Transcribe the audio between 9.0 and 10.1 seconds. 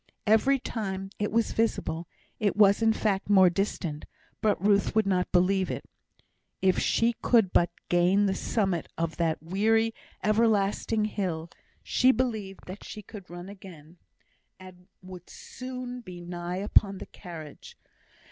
that weary,